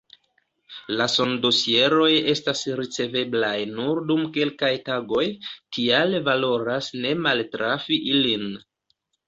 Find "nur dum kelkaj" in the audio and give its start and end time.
3.75-4.73